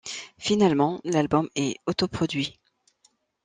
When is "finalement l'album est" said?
0.39-1.75